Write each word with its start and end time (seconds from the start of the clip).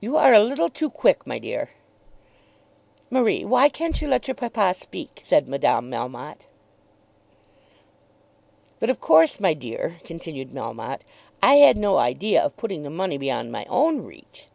"You 0.00 0.16
are 0.16 0.32
a 0.34 0.40
little 0.42 0.68
too 0.68 0.90
quick, 0.90 1.28
my 1.28 1.38
dear." 1.38 1.70
"Marie, 3.08 3.44
why 3.44 3.68
can't 3.68 4.02
you 4.02 4.08
let 4.08 4.26
your 4.26 4.34
papa 4.34 4.74
speak?" 4.74 5.20
said 5.22 5.46
Madame 5.46 5.88
Melmotte. 5.88 6.46
"But 8.80 8.90
of 8.90 8.98
course, 8.98 9.38
my 9.38 9.54
dear," 9.54 9.98
continued 10.02 10.50
Melmotte, 10.50 11.02
"I 11.40 11.54
had 11.58 11.76
no 11.76 11.98
idea 11.98 12.42
of 12.42 12.56
putting 12.56 12.82
the 12.82 12.90
money 12.90 13.16
beyond 13.16 13.52
my 13.52 13.64
own 13.66 14.00
reach. 14.04 14.48